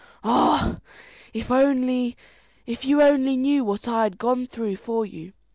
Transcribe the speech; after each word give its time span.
Ah, 0.23 0.77
if 1.31 1.49
you 1.51 3.01
only 3.03 3.37
knew 3.37 3.63
what 3.63 3.87
I 3.87 4.01
have 4.05 4.17
gone 4.17 4.47
through 4.47 4.77
for 4.77 5.05
you! 5.05 5.33